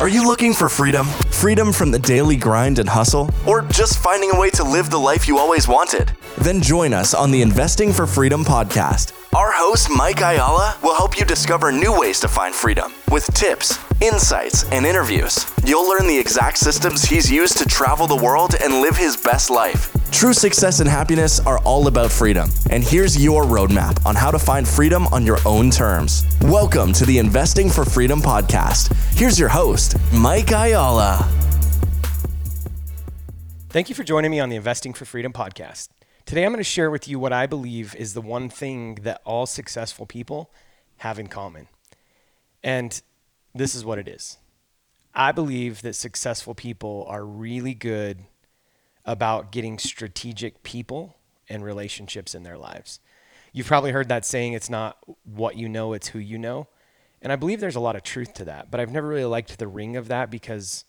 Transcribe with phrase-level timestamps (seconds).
[0.00, 1.04] Are you looking for freedom?
[1.30, 3.28] Freedom from the daily grind and hustle?
[3.46, 6.12] Or just finding a way to live the life you always wanted?
[6.38, 9.12] Then join us on the Investing for Freedom podcast.
[9.36, 13.78] Our host, Mike Ayala, will help you discover new ways to find freedom with tips,
[14.00, 15.46] insights, and interviews.
[15.64, 19.50] You'll learn the exact systems he's used to travel the world and live his best
[19.50, 19.92] life.
[20.10, 22.50] True success and happiness are all about freedom.
[22.70, 26.24] And here's your roadmap on how to find freedom on your own terms.
[26.42, 28.92] Welcome to the Investing for Freedom podcast.
[29.16, 31.28] Here's your host, Mike Ayala.
[33.68, 35.90] Thank you for joining me on the Investing for Freedom podcast.
[36.26, 39.20] Today, I'm going to share with you what I believe is the one thing that
[39.24, 40.50] all successful people
[40.98, 41.68] have in common.
[42.62, 43.00] And
[43.54, 44.38] this is what it is
[45.14, 48.20] I believe that successful people are really good
[49.04, 51.16] about getting strategic people
[51.48, 53.00] and relationships in their lives.
[53.52, 56.68] You've probably heard that saying, it's not what you know, it's who you know.
[57.20, 59.58] And I believe there's a lot of truth to that, but I've never really liked
[59.58, 60.84] the ring of that because,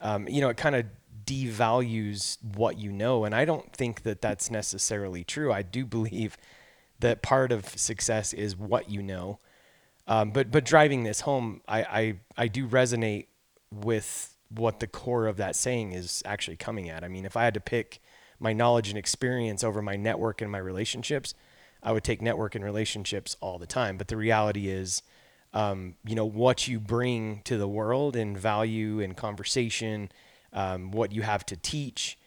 [0.00, 0.86] um, you know, it kind of
[1.24, 3.24] devalues what you know.
[3.24, 5.52] And I don't think that that's necessarily true.
[5.52, 6.36] I do believe
[7.00, 9.38] that part of success is what you know.
[10.06, 13.26] Um, but but driving this home, I, I I do resonate
[13.70, 17.04] with what the core of that saying is actually coming at.
[17.04, 18.00] I mean, if I had to pick
[18.38, 21.34] my knowledge and experience over my network and my relationships,
[21.82, 23.96] I would take network and relationships all the time.
[23.96, 25.02] But the reality is,
[25.54, 30.10] um, you know, what you bring to the world in value and conversation
[30.52, 32.18] um, what you have to teach,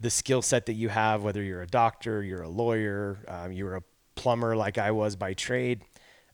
[0.00, 3.76] the skill set that you have, whether you're a doctor, you're a lawyer, um, you're
[3.76, 3.82] a
[4.16, 5.82] plumber like I was by trade.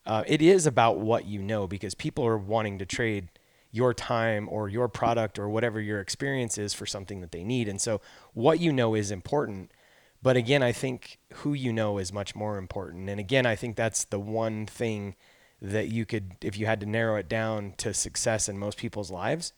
[0.05, 3.29] Uh, it is about what you know because people are wanting to trade
[3.71, 7.67] your time or your product or whatever your experience is for something that they need.
[7.67, 8.01] And so
[8.33, 9.71] what you know is important.
[10.21, 13.09] But again, I think who you know is much more important.
[13.09, 15.15] And again, I think that's the one thing
[15.61, 19.11] that you could, if you had to narrow it down to success in most people's
[19.11, 19.53] lives,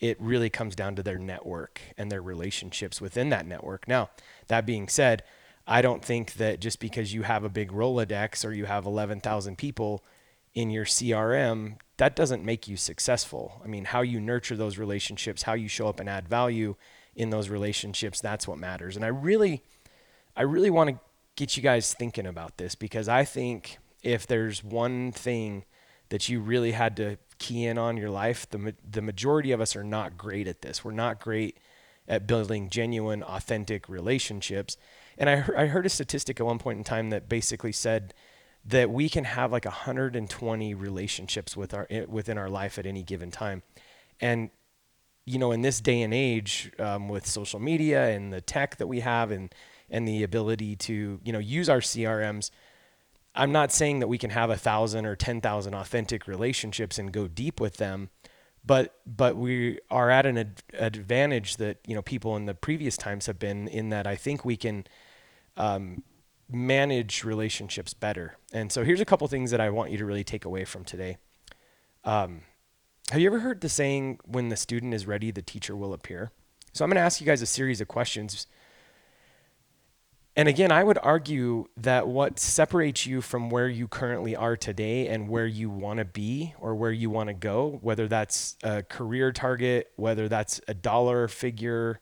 [0.00, 3.86] it really comes down to their network and their relationships within that network.
[3.86, 4.10] Now,
[4.48, 5.22] that being said,
[5.66, 9.56] I don't think that just because you have a big Rolodex or you have 11,000
[9.56, 10.04] people
[10.52, 13.60] in your CRM, that doesn't make you successful.
[13.64, 16.76] I mean, how you nurture those relationships, how you show up and add value
[17.16, 18.96] in those relationships, that's what matters.
[18.96, 19.62] And I really,
[20.36, 20.98] I really want to
[21.36, 25.64] get you guys thinking about this because I think if there's one thing
[26.10, 29.74] that you really had to key in on your life, the, the majority of us
[29.74, 30.84] are not great at this.
[30.84, 31.58] We're not great
[32.06, 34.76] at building genuine, authentic relationships.
[35.18, 38.14] And I, I heard a statistic at one point in time that basically said
[38.64, 43.30] that we can have like 120 relationships with our within our life at any given
[43.30, 43.62] time.
[44.20, 44.50] And
[45.26, 48.86] you know, in this day and age, um, with social media and the tech that
[48.86, 49.54] we have, and
[49.90, 52.50] and the ability to you know use our CRMs
[53.34, 57.26] I'm not saying that we can have a thousand or 10,000 authentic relationships and go
[57.26, 58.10] deep with them,
[58.64, 62.96] but, but we are at an ad- advantage that, you know, people in the previous
[62.96, 64.86] times have been in that I think we can,
[65.56, 66.02] um,
[66.50, 68.36] manage relationships better.
[68.52, 70.84] And so here's a couple things that I want you to really take away from
[70.84, 71.16] today.
[72.04, 72.42] Um,
[73.10, 76.32] have you ever heard the saying, when the student is ready, the teacher will appear?
[76.72, 78.46] So I'm going to ask you guys a series of questions
[80.36, 85.06] and again, I would argue that what separates you from where you currently are today
[85.06, 88.82] and where you want to be or where you want to go, whether that's a
[88.82, 92.00] career target, whether that's a dollar figure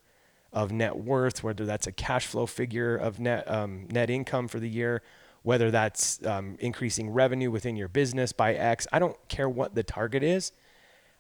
[0.53, 4.61] of net worth, whether that's a cash flow figure of net um, net income for
[4.61, 5.03] the year,
[5.43, 8.87] whether that's um, increasing revenue within your business by X.
[8.93, 10.53] I don't care what the target is.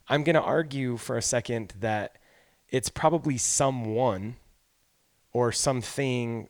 [0.09, 2.19] I'm going to argue for a second that
[2.69, 4.37] it's probably someone
[5.32, 6.49] or something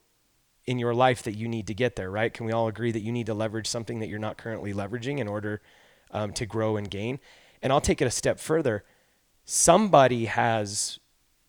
[0.64, 2.32] in your life that you need to get there, right?
[2.32, 5.18] Can we all agree that you need to leverage something that you're not currently leveraging
[5.18, 5.60] in order
[6.12, 7.18] um, to grow and gain?
[7.62, 8.84] And I'll take it a step further.
[9.44, 11.00] Somebody has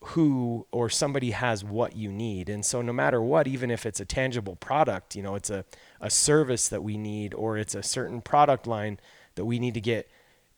[0.08, 2.48] who or somebody has what you need.
[2.48, 5.64] And so no matter what, even if it's a tangible product, you know, it's a,
[6.00, 8.98] a service that we need or it's a certain product line
[9.34, 10.08] that we need to get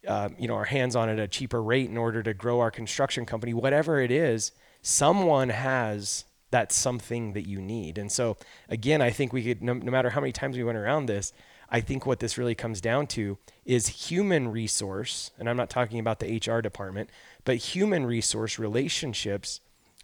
[0.06, 2.70] uh, you know, our hands on at a cheaper rate in order to grow our
[2.70, 4.52] construction company, whatever it is,
[4.82, 7.98] someone has that something that you need.
[7.98, 8.36] And so,
[8.68, 11.32] again, I think we could, no, no, matter how many times we went around this,
[11.70, 15.30] I think what this really comes down to is human resource.
[15.38, 17.10] And I'm not talking about the HR department,
[17.44, 19.60] but human resource relationships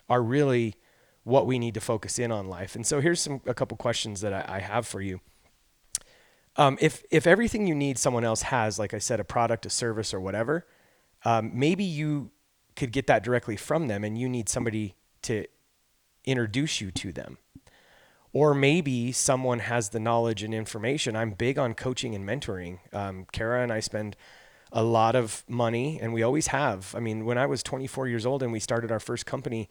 [0.09, 0.75] are really
[1.25, 2.75] what we need to focus in on life.
[2.75, 5.21] And so, here's some a couple questions that I, I have for you.
[6.57, 9.71] Um, if if everything you need someone else has, like I said, a product, a
[9.71, 10.67] service, or whatever,
[11.25, 12.31] um, maybe you
[12.75, 15.47] could get that directly from them, and you need somebody to
[16.25, 17.39] introduce you to them.
[18.33, 21.17] Or maybe someone has the knowledge and information.
[21.17, 22.79] I'm big on coaching and mentoring.
[22.93, 24.17] Um, Kara and I spend
[24.73, 26.95] a lot of money, and we always have.
[26.97, 29.69] I mean, when I was 24 years old and we started our first company,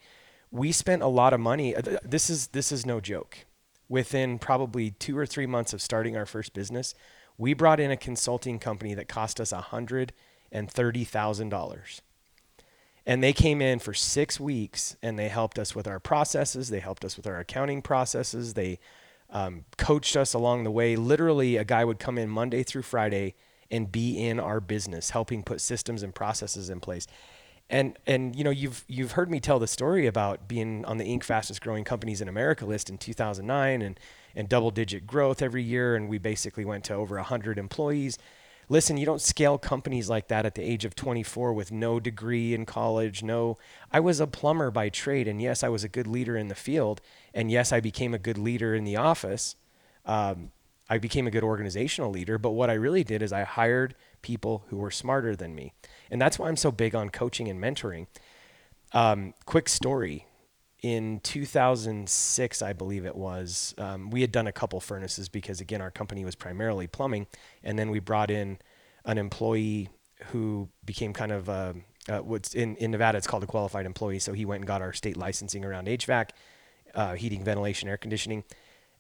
[0.52, 1.76] we spent a lot of money.
[1.76, 3.46] Uh, this is this is no joke.
[3.90, 6.94] Within probably two or three months of starting our first business,
[7.38, 10.14] we brought in a consulting company that cost us hundred
[10.52, 12.02] and thirty thousand dollars.
[13.06, 16.70] And they came in for six weeks and they helped us with our processes.
[16.70, 18.54] They helped us with our accounting processes.
[18.54, 18.80] They
[19.32, 20.96] um, coached us along the way.
[20.96, 23.34] Literally, a guy would come in Monday through Friday
[23.72, 27.08] and be in our business, helping put systems and processes in place.
[27.70, 31.06] And and you know you've you've heard me tell the story about being on the
[31.06, 31.24] Inc.
[31.24, 33.98] fastest growing companies in America list in 2009 and
[34.36, 38.18] and double digit growth every year, and we basically went to over 100 employees.
[38.72, 42.54] Listen, you don't scale companies like that at the age of 24 with no degree
[42.54, 43.22] in college.
[43.22, 43.58] No,
[43.92, 46.56] I was a plumber by trade, and yes, I was a good leader in the
[46.56, 47.02] field,
[47.34, 49.58] and yes, I became a good leader in the office.
[50.06, 50.54] Um,
[50.90, 54.64] I became a good organizational leader, but what I really did is I hired people
[54.70, 55.74] who were smarter than me.
[56.10, 58.08] And that's why I'm so big on coaching and mentoring.
[58.94, 60.28] Um, quick story.
[60.82, 65.80] In 2006, I believe it was, um, we had done a couple furnaces because, again,
[65.80, 67.28] our company was primarily plumbing.
[67.64, 68.58] And then we brought in
[69.06, 69.90] an employee
[70.28, 71.74] who became kind of uh,
[72.10, 74.20] uh, what's in, in Nevada, it's called a qualified employee.
[74.20, 76.30] So he went and got our state licensing around HVAC,
[76.96, 78.44] uh, heating, ventilation, air conditioning.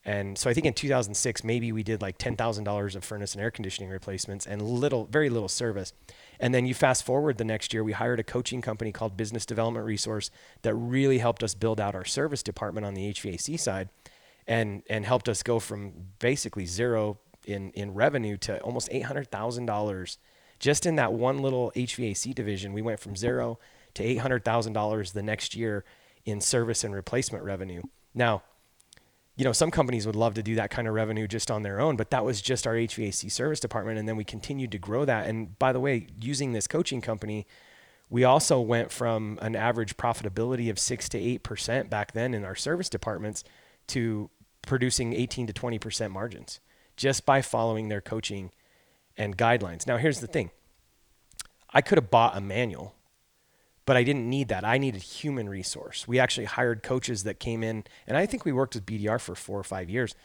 [0.03, 3.51] And so I think in 2006, maybe we did like $10,000 of furnace and air
[3.51, 5.93] conditioning replacements and little, very little service.
[6.39, 9.45] And then you fast forward the next year, we hired a coaching company called Business
[9.45, 10.31] Development Resource
[10.63, 13.89] that really helped us build out our service department on the HVAC side
[14.47, 20.17] and, and helped us go from basically zero in, in revenue to almost $800,000
[20.57, 22.73] just in that one little HVAC division.
[22.73, 23.59] We went from zero
[23.93, 25.83] to $800,000 the next year
[26.25, 27.83] in service and replacement revenue.
[28.13, 28.43] Now,
[29.41, 31.81] you know, some companies would love to do that kind of revenue just on their
[31.81, 33.97] own, but that was just our HVAC service department.
[33.97, 35.25] And then we continued to grow that.
[35.25, 37.47] And by the way, using this coaching company,
[38.07, 42.53] we also went from an average profitability of six to 8% back then in our
[42.53, 43.43] service departments
[43.87, 44.29] to
[44.61, 46.59] producing 18 to 20% margins
[46.95, 48.51] just by following their coaching
[49.17, 49.87] and guidelines.
[49.87, 50.51] Now, here's the thing
[51.71, 52.93] I could have bought a manual
[53.85, 54.63] but I didn't need that.
[54.63, 56.07] I needed human resource.
[56.07, 59.35] We actually hired coaches that came in, and I think we worked with BDR for
[59.35, 60.15] four or five years.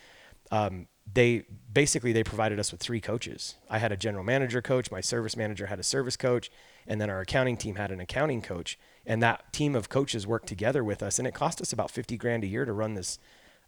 [0.51, 3.57] Um, they basically they provided us with three coaches.
[3.71, 6.51] I had a general manager coach, my service manager had a service coach,
[6.87, 8.79] and then our accounting team had an accounting coach.
[9.05, 12.17] And that team of coaches worked together with us, and it cost us about fifty
[12.17, 13.19] grand a year to run this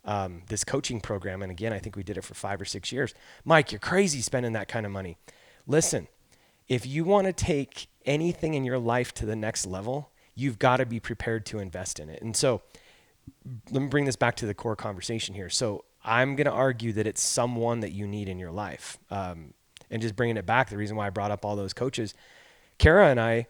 [0.05, 1.43] um, this coaching program.
[1.43, 3.15] And again, I think we did it for five or six years.
[3.45, 5.17] Mike, you're crazy spending that kind of money.
[5.67, 6.09] Listen,
[6.69, 10.79] if you want to take anything in your life to the next level, you've got
[10.79, 12.23] to be prepared to invest in it.
[12.23, 12.63] And so
[13.71, 15.51] let me bring this back to the core conversation here.
[15.51, 18.99] So I'm going to argue that it's someone that you need in your life.
[19.11, 19.53] Um,
[19.91, 22.15] and just bringing it back, the reason why I brought up all those coaches,
[22.79, 23.47] Kara and I,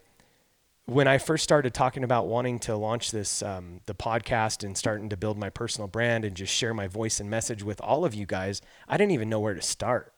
[0.86, 5.08] when I first started talking about wanting to launch this, um, the podcast and starting
[5.10, 8.14] to build my personal brand and just share my voice and message with all of
[8.14, 10.14] you guys, I didn't even know where to start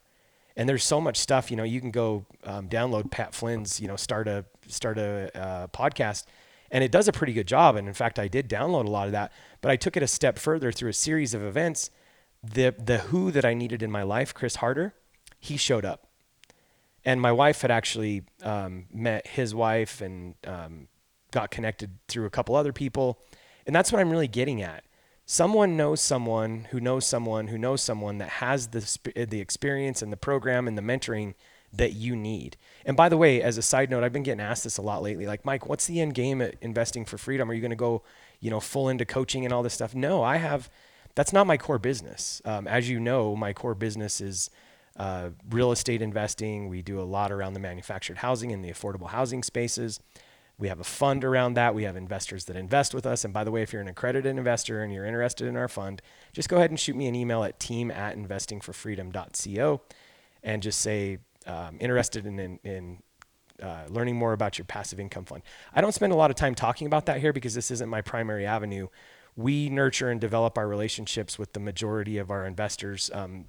[0.57, 1.51] and there's so much stuff.
[1.51, 5.31] You know, you can go um, download Pat Flynn's, you know, start a start a
[5.39, 6.25] uh, podcast,
[6.71, 7.77] and it does a pretty good job.
[7.77, 10.07] And in fact, I did download a lot of that, but I took it a
[10.07, 11.91] step further through a series of events.
[12.43, 14.95] The the who that I needed in my life, Chris Harder,
[15.39, 16.07] he showed up,
[17.05, 20.89] and my wife had actually um, met his wife and um,
[21.31, 23.19] got connected through a couple other people,
[23.67, 24.85] and that's what I'm really getting at
[25.31, 30.13] someone knows someone who knows someone who knows someone that has the the experience and
[30.13, 31.35] the program and the mentoring
[31.73, 32.57] that you need.
[32.85, 35.05] And by the way, as a side note, I've been getting asked this a lot
[35.05, 35.29] lately.
[35.29, 37.49] Like, Mike, what's the end game at investing for freedom?
[37.49, 38.03] Are you going to go,
[38.41, 39.95] you know, full into coaching and all this stuff?
[39.95, 40.69] No, I have.
[41.15, 42.43] That's not my core business.
[42.45, 44.51] Um, as you know, my core business is
[44.97, 46.69] uh, real estate investing.
[46.69, 50.01] We do a lot around the manufactured housing and the affordable housing spaces.
[50.61, 51.75] We have a fund around that.
[51.75, 53.25] We have investors that invest with us.
[53.25, 56.03] And by the way, if you're an accredited investor and you're interested in our fund,
[56.35, 59.81] just go ahead and shoot me an email at team at investingforfreedom.co
[60.43, 63.03] and just say, um, interested in, in, in
[63.63, 65.43] uh, learning more about your passive income fund.
[65.75, 68.03] I don't spend a lot of time talking about that here because this isn't my
[68.03, 68.89] primary avenue.
[69.37, 73.47] We nurture and develop our relationships with the majority of our investors, um,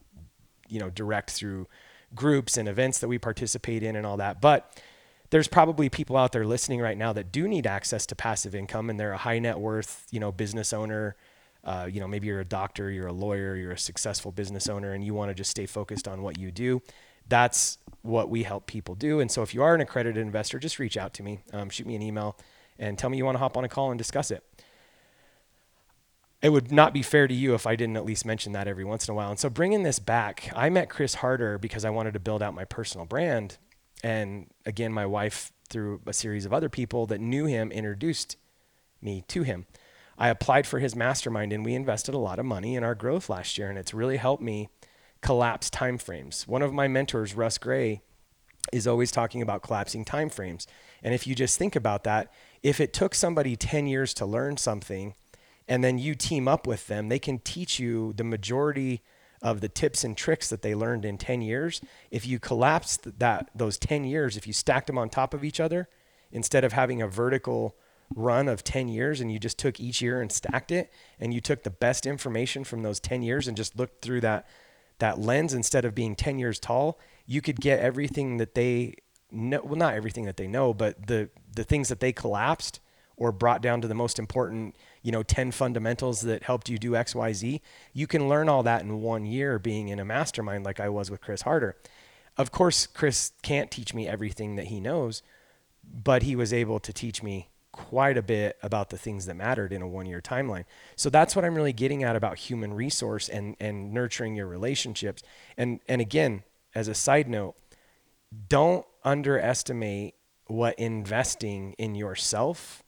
[0.69, 1.67] you know, direct through
[2.15, 4.39] groups and events that we participate in and all that.
[4.39, 4.81] But
[5.31, 8.89] there's probably people out there listening right now that do need access to passive income
[8.89, 11.15] and they're a high net worth, you know, business owner.
[11.63, 14.93] Uh, you know, maybe you're a doctor, you're a lawyer, you're a successful business owner,
[14.93, 16.81] and you want to just stay focused on what you do.
[17.29, 19.19] That's what we help people do.
[19.19, 21.85] And so if you are an accredited investor, just reach out to me, um, shoot
[21.85, 22.35] me an email,
[22.79, 24.43] and tell me you want to hop on a call and discuss it.
[26.41, 28.83] It would not be fair to you if I didn't at least mention that every
[28.83, 29.29] once in a while.
[29.29, 32.55] And so bringing this back, I met Chris Harder because I wanted to build out
[32.55, 33.59] my personal brand
[34.03, 38.37] And again, my wife, through a series of other people that knew him, introduced
[39.01, 39.65] me to him.
[40.17, 43.29] I applied for his mastermind and we invested a lot of money in our growth
[43.29, 44.69] last year, and it's really helped me
[45.21, 46.47] collapse timeframes.
[46.47, 48.01] One of my mentors, Russ Gray,
[48.71, 50.65] is always talking about collapsing timeframes.
[51.01, 52.31] And if you just think about that,
[52.61, 55.15] if it took somebody 10 years to learn something
[55.67, 59.01] and then you team up with them, they can teach you the majority
[59.41, 61.81] of the tips and tricks that they learned in 10 years.
[62.11, 65.59] If you collapsed that those 10 years, if you stacked them on top of each
[65.59, 65.89] other
[66.31, 67.75] instead of having a vertical
[68.15, 71.41] run of 10 years and you just took each year and stacked it and you
[71.41, 74.47] took the best information from those 10 years and just looked through that
[74.99, 78.93] that lens instead of being 10 years tall, you could get everything that they
[79.31, 82.79] know, well not everything that they know, but the the things that they collapsed
[83.21, 86.93] or brought down to the most important, you know, 10 fundamentals that helped you do
[86.93, 87.61] XYZ,
[87.93, 91.11] you can learn all that in one year being in a mastermind like I was
[91.11, 91.75] with Chris Harder.
[92.35, 95.21] Of course, Chris can't teach me everything that he knows,
[95.83, 99.71] but he was able to teach me quite a bit about the things that mattered
[99.71, 100.65] in a one year timeline.
[100.95, 105.21] So that's what I'm really getting at about human resource and, and nurturing your relationships.
[105.55, 106.41] And, and again,
[106.73, 107.53] as a side note,
[108.49, 110.15] don't underestimate
[110.47, 112.81] what investing in yourself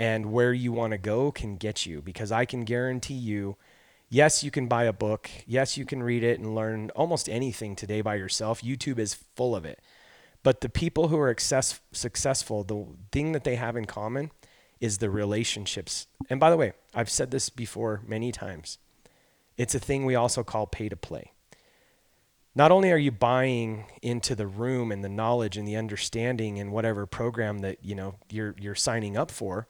[0.00, 3.56] and where you want to go can get you because I can guarantee you
[4.08, 5.30] yes, you can buy a book.
[5.46, 8.60] Yes, you can read it and learn almost anything today by yourself.
[8.62, 9.78] YouTube is full of it.
[10.42, 14.30] But the people who are access, successful, the thing that they have in common
[14.80, 16.06] is the relationships.
[16.28, 18.78] And by the way, I've said this before many times.
[19.56, 21.32] It's a thing we also call pay to play.
[22.54, 26.72] Not only are you buying into the room and the knowledge and the understanding and
[26.72, 29.68] whatever program that, you know, you're you're signing up for,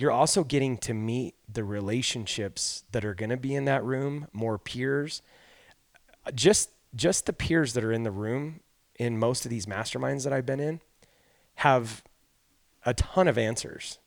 [0.00, 4.28] you're also getting to meet the relationships that are going to be in that room,
[4.32, 5.20] more peers.
[6.34, 8.60] Just just the peers that are in the room
[8.98, 10.80] in most of these masterminds that I've been in
[11.56, 12.02] have
[12.84, 13.98] a ton of answers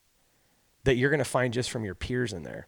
[0.83, 2.67] that you're going to find just from your peers in there.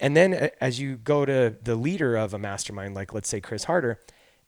[0.00, 3.64] And then as you go to the leader of a mastermind, like let's say Chris
[3.64, 4.00] Harder,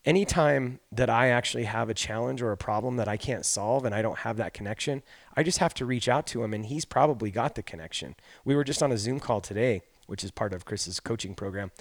[0.06, 3.94] anytime that I actually have a challenge or a problem that I can't solve and
[3.94, 5.02] I don't have that connection,
[5.36, 8.14] I just have to reach out to him and he's probably got the connection.
[8.44, 11.72] We were just on a Zoom call today, which is part of Chris's coaching program.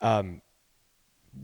[0.00, 0.42] Um,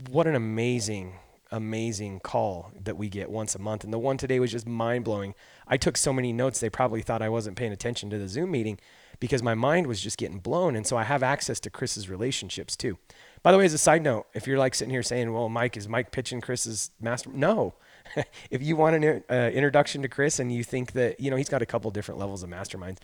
[0.09, 1.13] what an amazing
[1.51, 3.83] amazing call that we get once a month.
[3.83, 5.33] And the one today was just mind blowing.
[5.67, 8.51] I took so many notes, they probably thought I wasn't paying attention to the Zoom
[8.51, 8.79] meeting
[9.19, 10.75] because my mind was just getting blown.
[10.75, 12.97] And so I have access to Chris's relationships too.
[13.47, 15.77] By the way, as a side note, if you're like sitting here saying, well, Mike,
[15.77, 17.29] is Mike pitching Chris's master?
[17.29, 17.75] No.
[18.51, 21.47] if you want an uh, introduction to Chris and you think that, you know, he's
[21.47, 22.97] got a couple different levels of masterminds,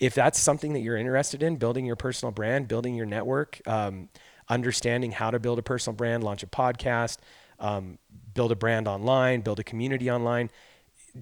[0.00, 4.08] if that's something that you're interested in, building your personal brand, building your network, um,
[4.48, 7.18] understanding how to build a personal brand, launch a podcast,
[7.60, 7.96] um,
[8.34, 10.50] build a brand online, build a community online.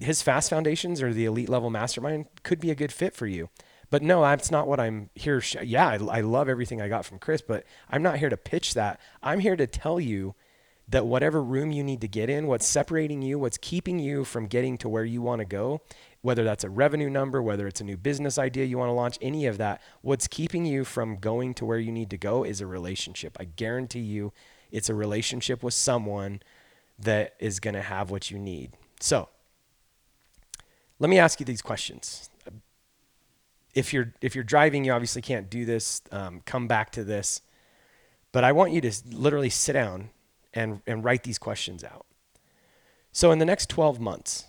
[0.01, 3.49] His Fast Foundations or the Elite Level Mastermind could be a good fit for you.
[3.93, 5.39] But no, that's not what I'm here.
[5.39, 8.37] Sh- yeah, I, I love everything I got from Chris, but I'm not here to
[8.37, 8.99] pitch that.
[9.21, 10.33] I'm here to tell you
[10.89, 14.47] that whatever room you need to get in, what's separating you, what's keeping you from
[14.47, 15.81] getting to where you want to go,
[16.23, 19.19] whether that's a revenue number, whether it's a new business idea you want to launch,
[19.21, 22.61] any of that, what's keeping you from going to where you need to go is
[22.61, 23.37] a relationship.
[23.39, 24.33] I guarantee you
[24.71, 26.41] it's a relationship with someone
[26.97, 28.71] that is going to have what you need.
[28.99, 29.29] So,
[30.97, 32.31] let me ask you these questions.
[33.73, 36.01] If you're if you're driving, you obviously can't do this.
[36.11, 37.41] Um, come back to this,
[38.31, 40.09] but I want you to literally sit down
[40.53, 42.05] and and write these questions out.
[43.11, 44.45] So, in the next 12 months,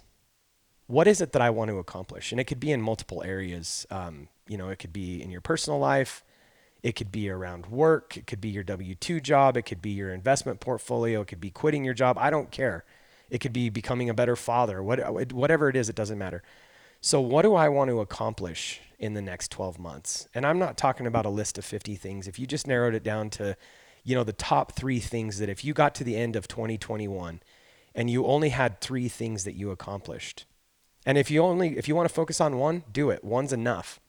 [0.86, 2.32] what is it that I want to accomplish?
[2.32, 3.86] And it could be in multiple areas.
[3.90, 6.24] Um, you know, it could be in your personal life.
[6.82, 8.16] It could be around work.
[8.16, 9.58] It could be your W 2 job.
[9.58, 11.20] It could be your investment portfolio.
[11.20, 12.16] It could be quitting your job.
[12.18, 12.84] I don't care.
[13.28, 14.82] It could be becoming a better father.
[14.82, 16.42] What, whatever it is, it doesn't matter.
[17.02, 20.28] So, what do I want to accomplish in the next 12 months?
[20.34, 22.26] And I'm not talking about a list of 50 things.
[22.26, 23.56] If you just narrowed it down to,
[24.02, 27.40] you know, the top three things that if you got to the end of 2021
[27.94, 30.46] and you only had three things that you accomplished,
[31.06, 33.22] and if you only if you want to focus on one, do it.
[33.22, 34.00] One's enough.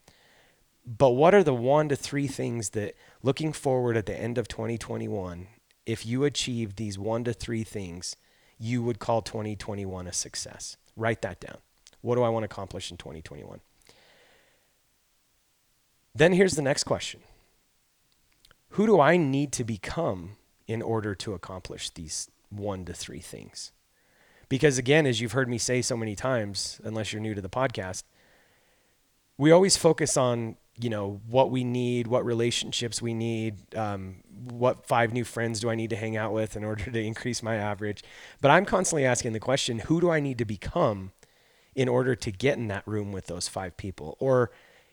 [0.86, 4.48] But what are the one to three things that looking forward at the end of
[4.48, 5.48] 2021,
[5.86, 8.16] if you achieved these one to three things,
[8.58, 10.78] you would call 2021 a success?
[10.96, 11.58] Write that down.
[12.02, 13.62] What do I want to accomplish in 2021?
[16.16, 17.22] Then here's the next question
[18.70, 23.72] Who do I need to become in order to accomplish these one to three things?
[24.48, 27.50] Because again, as you've heard me say so many times, unless you're new to the
[27.50, 28.04] podcast,
[29.38, 34.18] we always focus on you know, what we need, what relationships we need, um,
[34.50, 37.42] what five new friends do I need to hang out with in order to increase
[37.42, 38.04] my average.
[38.42, 41.12] But I'm constantly asking the question, who do I need to become
[41.76, 44.18] in order to get in that room with those five people?
[44.20, 44.52] Or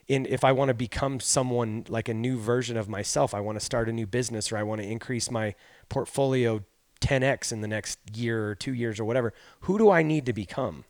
[0.08, 3.58] in if I want to become someone like a new version of myself, I want
[3.58, 5.54] to start a new business or I want to increase my
[5.88, 6.64] portfolio
[7.02, 10.32] 10x in the next year or two years or whatever, who do I need to
[10.32, 10.84] become?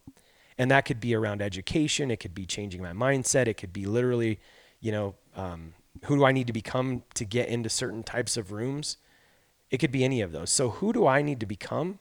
[0.59, 2.11] And that could be around education.
[2.11, 3.49] It could be changing my mindset.
[3.49, 4.38] It could be literally,
[4.81, 5.73] you know, um,
[6.04, 8.99] who do I need to become to get into certain types of rooms?
[9.71, 10.50] It could be any of those.
[10.50, 11.99] So, who do I need to become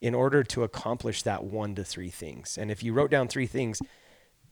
[0.00, 2.58] in order to accomplish that one to three things?
[2.58, 3.80] And if you wrote down three things,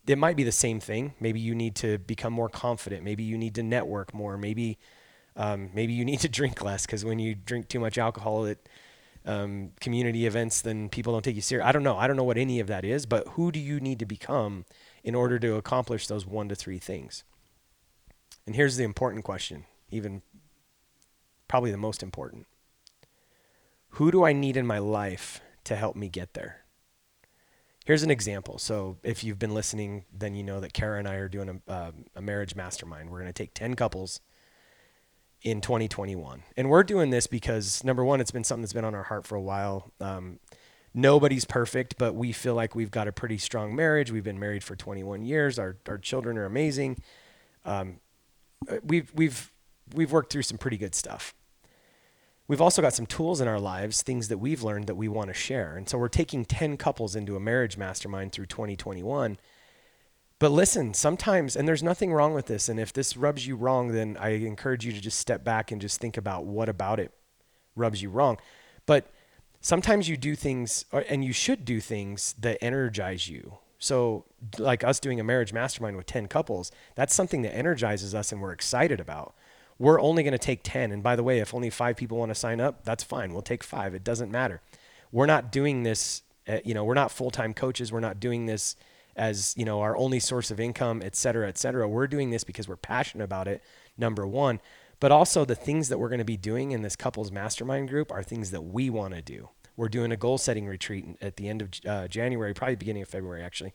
[0.07, 1.15] it might be the same thing.
[1.21, 3.05] Maybe you need to become more confident.
[3.05, 4.37] Maybe you need to network more.
[4.37, 4.79] Maybe,
[5.37, 8.59] um, maybe you need to drink less because when you drink too much alcohol, at
[9.25, 11.67] um, community events, then people don't take you serious.
[11.67, 11.97] I don't know.
[11.97, 14.65] I don't know what any of that is, but who do you need to become
[15.05, 17.25] in order to accomplish those one to three things?
[18.47, 20.23] And here's the important question, even
[21.47, 22.47] probably the most important.
[23.97, 26.62] Who do I need in my life to help me get there?
[27.85, 28.59] Here's an example.
[28.59, 31.71] So, if you've been listening, then you know that Kara and I are doing a,
[31.71, 33.11] uh, a marriage mastermind.
[33.11, 34.21] We're going to take 10 couples
[35.43, 36.43] in 2021.
[36.57, 39.27] And we're doing this because number one, it's been something that's been on our heart
[39.27, 39.93] for a while.
[40.01, 40.39] Um,
[40.95, 44.13] nobody's perfect, but we feel like we've got a pretty strong marriage.
[44.13, 45.59] We've been married for 21 years.
[45.59, 47.03] Our, our children are amazing.
[47.65, 47.99] Um,
[48.69, 49.53] uh, we've, we've,
[49.95, 51.35] we've worked through some pretty good stuff.
[52.49, 55.29] We've also got some tools in our lives, things that we've learned that we want
[55.29, 55.77] to share.
[55.77, 59.39] And so we're taking 10 couples into a marriage mastermind through 2021
[60.43, 62.69] but listen, sometimes, and there's nothing wrong with this.
[62.69, 65.81] And if this rubs you wrong, then I encourage you to just step back and
[65.81, 67.13] just think about what about it
[67.77, 68.39] rubs you wrong.
[68.85, 69.09] But
[69.61, 73.59] sometimes you do things, uh, and you should do things that energize you.
[73.79, 74.25] So,
[74.59, 78.43] like us doing a marriage mastermind with 10 couples, that's something that energizes us and
[78.43, 79.37] we're excited about.
[79.83, 80.93] We're only going to take 10.
[80.93, 83.33] And by the way, if only five people want to sign up, that's fine.
[83.33, 83.97] We'll take five.
[83.97, 84.61] It doesn't matter.
[85.11, 86.23] We're not doing this,
[86.65, 87.91] you know, we're not full time coaches.
[87.91, 88.77] We're not doing this
[89.17, 92.45] as you know our only source of income et cetera et cetera we're doing this
[92.45, 93.63] because we're passionate about it
[93.99, 94.59] number one
[95.01, 98.11] but also the things that we're going to be doing in this couples mastermind group
[98.11, 101.47] are things that we want to do we're doing a goal setting retreat at the
[101.47, 103.75] end of uh, january probably beginning of february actually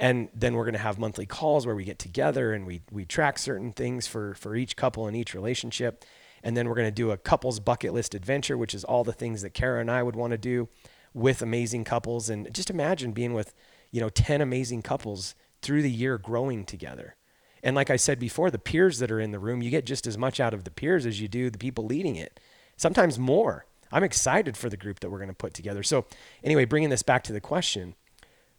[0.00, 3.04] and then we're going to have monthly calls where we get together and we we
[3.04, 6.04] track certain things for for each couple and each relationship
[6.42, 9.12] and then we're going to do a couples bucket list adventure which is all the
[9.12, 10.68] things that kara and i would want to do
[11.12, 13.54] with amazing couples and just imagine being with
[13.90, 17.16] you know, 10 amazing couples through the year growing together.
[17.62, 20.06] And like I said before, the peers that are in the room, you get just
[20.06, 22.40] as much out of the peers as you do the people leading it,
[22.76, 23.66] sometimes more.
[23.92, 25.82] I'm excited for the group that we're going to put together.
[25.82, 26.06] So,
[26.42, 27.96] anyway, bringing this back to the question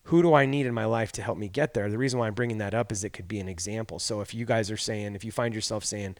[0.03, 1.89] who do I need in my life to help me get there?
[1.89, 3.99] The reason why I'm bringing that up is it could be an example.
[3.99, 6.17] So, if you guys are saying, if you find yourself saying,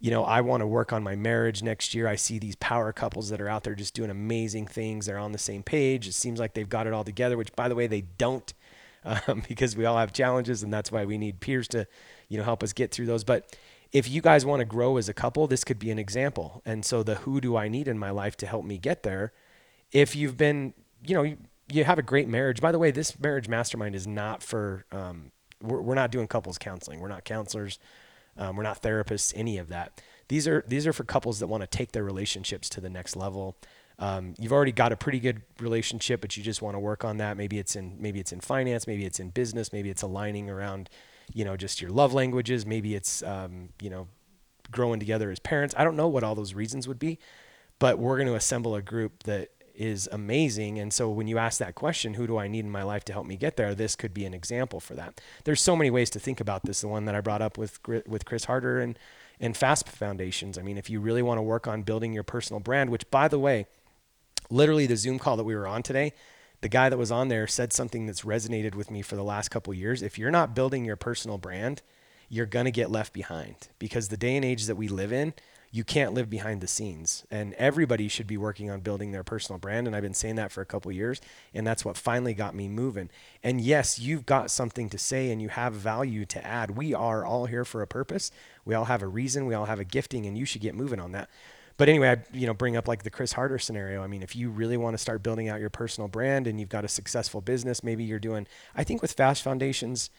[0.00, 2.06] you know, I want to work on my marriage next year.
[2.06, 5.06] I see these power couples that are out there just doing amazing things.
[5.06, 6.06] They're on the same page.
[6.06, 8.52] It seems like they've got it all together, which, by the way, they don't,
[9.04, 11.86] um, because we all have challenges, and that's why we need peers to,
[12.28, 13.24] you know, help us get through those.
[13.24, 13.56] But
[13.90, 16.62] if you guys want to grow as a couple, this could be an example.
[16.64, 19.32] And so, the who do I need in my life to help me get there?
[19.90, 21.36] If you've been, you know,
[21.70, 22.60] you, have a great marriage.
[22.60, 24.84] By the way, this marriage mastermind is not for.
[24.92, 27.00] Um, we're, we're not doing couples counseling.
[27.00, 27.78] We're not counselors
[28.38, 30.00] um, we're not therapists, any of that.
[30.28, 33.16] These are these are for couples that want to take their relationships to the next
[33.16, 33.56] level.
[33.98, 37.16] Um, you've already got a pretty good relationship, but you just want to work on
[37.16, 37.36] that.
[37.36, 40.88] Maybe it's in maybe it's in finance, maybe it's in business, maybe it's aligning around,
[41.34, 42.64] you know, just your love languages.
[42.64, 44.06] Maybe it's um, you know,
[44.70, 45.74] growing together as parents.
[45.76, 47.18] I don't know what all those reasons would be,
[47.80, 50.78] but we're going to assemble a group that is amazing.
[50.78, 53.12] And so when you ask that question, who do I need in my life to
[53.12, 53.74] help me get there?
[53.74, 55.20] This could be an example for that.
[55.44, 56.80] There's so many ways to think about this.
[56.80, 58.98] The one that I brought up with with Chris Harder and
[59.40, 60.58] and Fast Foundations.
[60.58, 63.28] I mean, if you really want to work on building your personal brand, which by
[63.28, 63.66] the way,
[64.50, 66.12] literally the Zoom call that we were on today,
[66.60, 69.50] the guy that was on there said something that's resonated with me for the last
[69.50, 70.02] couple years.
[70.02, 71.82] If you're not building your personal brand,
[72.28, 75.34] you're going to get left behind because the day and age that we live in,
[75.70, 77.24] you can't live behind the scenes.
[77.30, 79.86] And everybody should be working on building their personal brand.
[79.86, 81.20] And i've been saying that for a couple years
[81.52, 83.10] and that's what finally got me moving.
[83.42, 86.76] And yes you've got something to say and you have value to add.
[86.76, 88.30] We are all here for a purpose.
[88.64, 89.46] We all have a reason.
[89.46, 91.28] We all have a gifting and you should get moving on that.
[91.76, 94.02] But anyway i you know bring up like the chris harder scenario.
[94.02, 96.68] I mean if you really want to start building out your personal brand and you've
[96.68, 100.10] got a successful business maybe you're doing i think with fast Foundations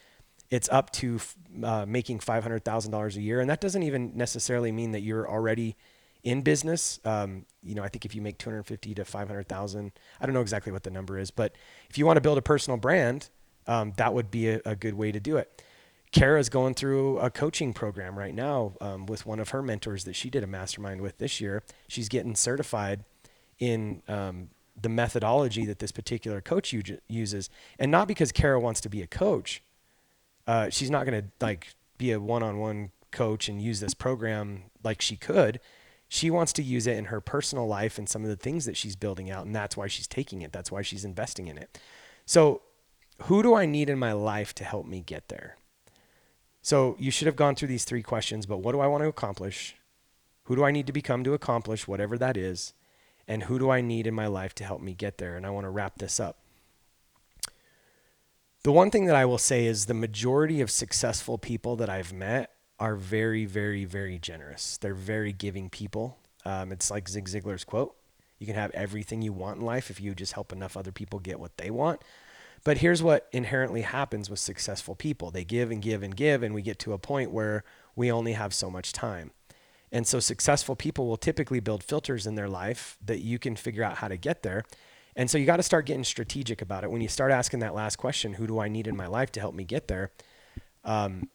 [0.50, 1.20] it's up to
[1.64, 3.40] uh, making $500,000 a year.
[3.40, 5.76] And that doesn't even necessarily mean that you're already
[6.24, 7.00] in business.
[7.06, 10.72] Um, you know, I think if you make 250 to 500,000, I don't know exactly
[10.72, 11.56] what the number is, but
[11.90, 13.30] if you want to build a personal brand,
[13.68, 15.64] um, that would be a, a, good way to do it.
[16.12, 20.16] Kara's going through a coaching program right now um, with one of her mentors that
[20.16, 21.62] she did a mastermind with this year.
[21.88, 23.04] She's getting certified
[23.60, 24.50] in um,
[24.82, 26.74] the methodology that this particular coach
[27.08, 29.62] uses, and not because Kara wants to be a coach.
[30.50, 35.00] Uh, she's not going to like be a one-on-one coach and use this program like
[35.00, 35.60] she could.
[36.08, 38.76] She wants to use it in her personal life and some of the things that
[38.76, 40.52] she's building out, and that's why she's taking it.
[40.52, 41.78] That's why she's investing in it.
[42.26, 42.64] So,
[43.26, 45.58] who do I need in my life to help me get there?
[46.64, 49.08] So you should have gone through these three questions, but what do I want to
[49.08, 49.76] accomplish?
[50.46, 52.74] Who do I need to become to accomplish whatever that is?
[53.28, 55.36] And who do I need in my life to help me get there?
[55.36, 56.40] And I want to wrap this up.
[58.64, 62.12] The one thing that I will say is the majority of successful people that I've
[62.12, 64.78] met are very, very, very generous.
[64.78, 66.18] They're very giving people.
[66.46, 67.96] Um, it's like Zig Ziglar's quote
[68.40, 71.20] you can have everything you want in life if you just help enough other people
[71.20, 72.02] get what they want.
[72.64, 76.56] But here's what inherently happens with successful people they give and give and give, and
[76.56, 77.64] we get to a point where
[77.96, 79.32] we only have so much time.
[79.92, 83.84] And so successful people will typically build filters in their life that you can figure
[83.84, 84.64] out how to get there.
[85.20, 86.92] And so you got to start getting strategic about it.
[86.92, 89.42] When you start asking that last question, who do I need in my life to
[89.42, 90.14] help me get there?
[90.86, 91.28] Um,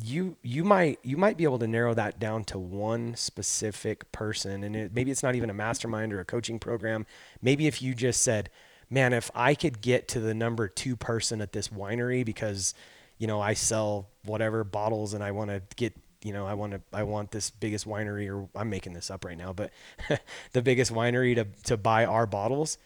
[0.00, 4.62] you you might you might be able to narrow that down to one specific person,
[4.62, 7.04] and it, maybe it's not even a mastermind or a coaching program.
[7.42, 8.48] Maybe if you just said,
[8.88, 12.74] man, if I could get to the number two person at this winery because,
[13.18, 16.74] you know, I sell whatever bottles and I want to get, you know, I want
[16.74, 19.72] to, I want this biggest winery, or I'm making this up right now, but
[20.52, 22.78] the biggest winery to, to buy our bottles.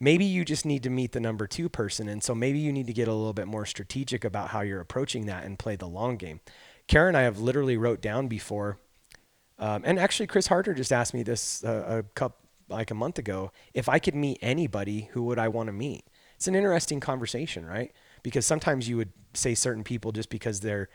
[0.00, 2.08] Maybe you just need to meet the number two person.
[2.08, 4.80] And so maybe you need to get a little bit more strategic about how you're
[4.80, 6.40] approaching that and play the long game.
[6.86, 8.78] Kara and I have literally wrote down before,
[9.58, 13.18] um, and actually Chris Harder just asked me this uh, a couple, like a month
[13.18, 16.04] ago, if I could meet anybody, who would I want to meet?
[16.36, 17.92] It's an interesting conversation, right?
[18.22, 20.88] Because sometimes you would say certain people just because they're,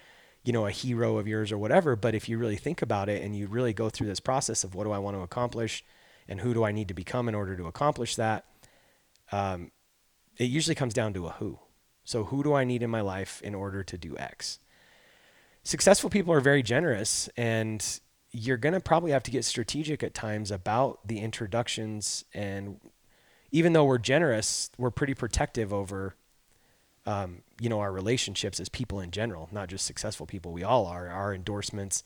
[0.43, 1.95] you know, a hero of yours or whatever.
[1.95, 4.75] But if you really think about it and you really go through this process of
[4.75, 5.83] what do I want to accomplish
[6.27, 8.45] and who do I need to become in order to accomplish that,
[9.31, 9.71] um,
[10.37, 11.59] it usually comes down to a who.
[12.03, 14.59] So, who do I need in my life in order to do X?
[15.63, 17.99] Successful people are very generous and
[18.31, 22.25] you're going to probably have to get strategic at times about the introductions.
[22.33, 22.79] And
[23.51, 26.15] even though we're generous, we're pretty protective over,
[27.05, 30.51] um, you know, our relationships as people in general, not just successful people.
[30.51, 31.07] We all are.
[31.09, 32.03] Our endorsements.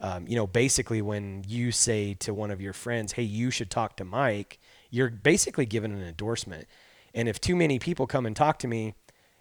[0.00, 3.70] Um, you know, basically, when you say to one of your friends, "Hey, you should
[3.70, 4.58] talk to Mike,"
[4.90, 6.66] you're basically given an endorsement.
[7.14, 8.94] And if too many people come and talk to me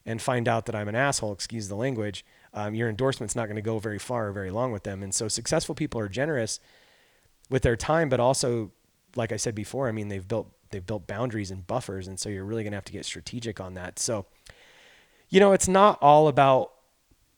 [0.05, 3.55] and find out that I'm an asshole, excuse the language, um, your endorsement's not going
[3.55, 5.03] to go very far or very long with them.
[5.03, 6.60] And so successful people are generous
[7.49, 8.71] with their time, but also,
[9.15, 12.29] like I said before, I mean they've built they've built boundaries and buffers, and so
[12.29, 13.99] you're really going to have to get strategic on that.
[13.99, 14.25] So,
[15.29, 16.71] you know, it's not all about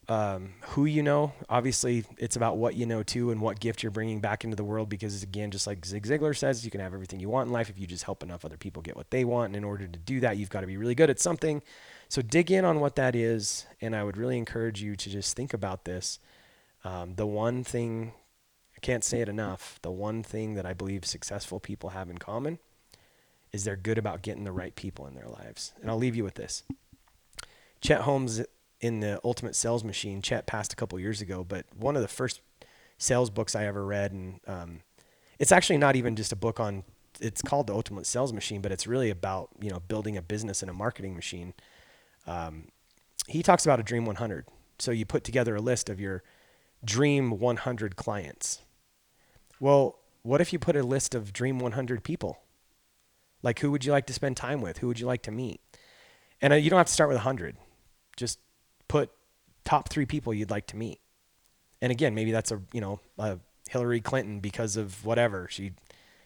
[0.09, 1.33] um, who you know.
[1.49, 4.63] Obviously, it's about what you know too, and what gift you're bringing back into the
[4.63, 4.89] world.
[4.89, 7.69] Because again, just like Zig Ziglar says, you can have everything you want in life
[7.69, 9.47] if you just help enough other people get what they want.
[9.47, 11.61] And in order to do that, you've got to be really good at something.
[12.09, 15.35] So dig in on what that is, and I would really encourage you to just
[15.35, 16.19] think about this.
[16.85, 18.13] Um, the one thing,
[18.75, 22.17] I can't say it enough, the one thing that I believe successful people have in
[22.17, 22.59] common
[23.51, 25.73] is they're good about getting the right people in their lives.
[25.81, 26.63] And I'll leave you with this.
[27.81, 28.41] Chet Holmes
[28.79, 32.07] in the Ultimate Sales Machine, Chet passed a couple years ago, but one of the
[32.07, 32.41] first
[32.97, 34.79] sales books I ever read, and um,
[35.39, 36.83] it's actually not even just a book on.
[37.19, 40.61] It's called the Ultimate Sales Machine, but it's really about you know building a business
[40.61, 41.53] and a marketing machine.
[42.27, 42.67] Um,
[43.27, 44.45] he talks about a Dream 100.
[44.79, 46.23] So you put together a list of your
[46.83, 48.61] Dream 100 clients.
[49.59, 52.39] Well, what if you put a list of Dream 100 people?
[53.41, 54.79] Like, who would you like to spend time with?
[54.79, 55.61] Who would you like to meet?
[56.41, 57.57] And uh, you don't have to start with 100.
[58.15, 58.39] Just
[59.67, 61.01] top three people you'd like to meet.
[61.82, 63.38] And again, maybe that's a, you know, a
[63.69, 65.49] Hillary Clinton because of whatever.
[65.51, 65.73] She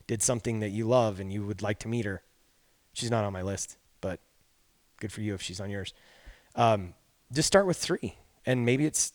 [0.05, 2.21] did something that you love and you would like to meet her.
[2.93, 4.19] She's not on my list, but
[4.99, 5.95] good for you if she's on yours.
[6.55, 6.93] Um,
[7.33, 9.11] just start with three, and maybe it's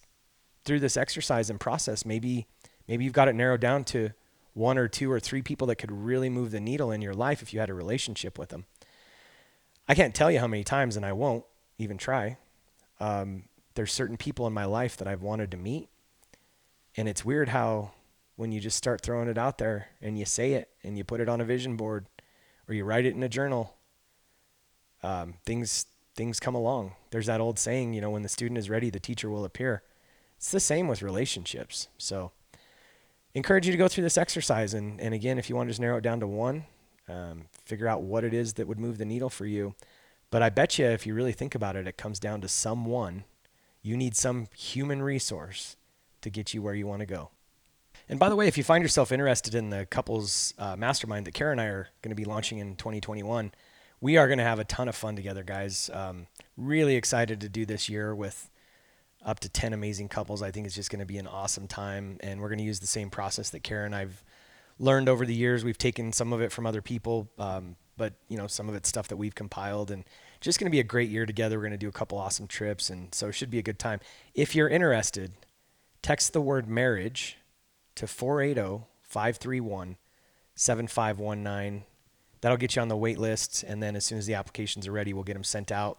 [0.65, 2.05] through this exercise and process.
[2.05, 2.49] Maybe
[2.89, 4.11] maybe you've got it narrowed down to
[4.55, 7.43] one or two or three people that could really move the needle in your life
[7.43, 8.65] if you had a relationship with them.
[9.87, 11.45] I can't tell you how many times, and I won't
[11.79, 12.39] even try.
[12.99, 13.45] Um,
[13.77, 15.89] there's certain people in my life that I've wanted to meet,
[16.97, 17.93] and it's weird how
[18.37, 21.21] when you just start throwing it out there and you say it and you put
[21.21, 22.07] it on a vision board
[22.69, 23.77] or you write it in a journal,
[25.03, 26.93] um, things things come along.
[27.11, 29.83] There's that old saying, you know, when the student is ready, the teacher will appear.
[30.39, 31.89] It's the same with relationships.
[31.99, 32.33] So,
[33.35, 34.73] encourage you to go through this exercise.
[34.73, 36.65] And, and again, if you want to just narrow it down to one,
[37.09, 39.75] um, figure out what it is that would move the needle for you.
[40.31, 43.25] But I bet you, if you really think about it, it comes down to someone
[43.87, 45.77] You need some human resource
[46.23, 47.31] to get you where you want to go.
[48.09, 51.35] And by the way, if you find yourself interested in the couples uh, mastermind that
[51.35, 53.53] Kara and I are going to be launching in 2021,
[54.01, 55.89] we are going to have a ton of fun together, guys.
[55.93, 58.51] Um, really excited to do this year with
[59.25, 60.43] up to 10 amazing couples.
[60.43, 62.19] I think it's just going to be an awesome time.
[62.21, 64.25] And we're going to use the same process that Kara and I've
[64.81, 65.65] learned over the years.
[65.65, 68.89] We've taken some of it from other people, um, but you know, some of it's
[68.89, 70.05] stuff that we've compiled and
[70.41, 71.59] just going to be a great year together.
[71.59, 72.91] We're going to do a couple awesome trips.
[72.91, 74.01] And so it should be a good time.
[74.35, 75.33] If you're interested,
[76.03, 77.39] text the word marriage
[77.97, 79.97] to 480 531
[80.55, 81.85] 7519.
[82.41, 83.63] That'll get you on the wait list.
[83.63, 85.99] And then as soon as the applications are ready, we'll get them sent out.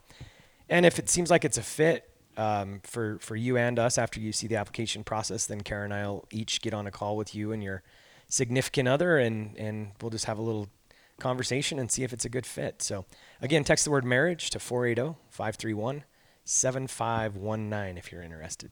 [0.70, 4.20] And if it seems like it's a fit um, for, for you and us after
[4.20, 7.18] you see the application process, then Kara and I will each get on a call
[7.18, 7.84] with you and your
[8.30, 10.70] significant other, and, and we'll just have a little
[11.20, 12.82] conversation and see if it's a good fit.
[12.82, 13.06] So,
[13.42, 16.04] again, text the word marriage to 480 531
[16.46, 18.72] 7519 if you're interested.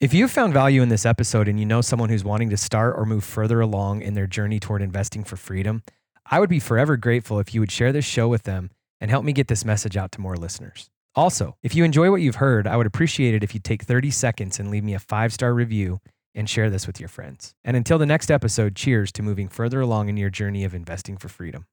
[0.00, 2.94] If you found value in this episode and you know someone who's wanting to start
[2.96, 5.82] or move further along in their journey toward investing for freedom,
[6.30, 9.24] I would be forever grateful if you would share this show with them and help
[9.24, 10.88] me get this message out to more listeners.
[11.14, 14.10] Also, if you enjoy what you've heard, I would appreciate it if you'd take 30
[14.10, 16.00] seconds and leave me a five star review
[16.34, 17.54] and share this with your friends.
[17.64, 21.16] And until the next episode, cheers to moving further along in your journey of investing
[21.16, 21.66] for freedom.